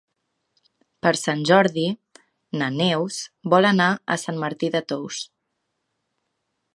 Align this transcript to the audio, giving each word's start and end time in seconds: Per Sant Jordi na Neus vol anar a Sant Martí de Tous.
Per 1.07 1.11
Sant 1.19 1.43
Jordi 1.49 1.83
na 2.61 2.71
Neus 2.79 3.19
vol 3.55 3.69
anar 3.73 3.91
a 4.15 4.19
Sant 4.25 4.43
Martí 4.45 4.71
de 4.77 4.85
Tous. 4.93 5.21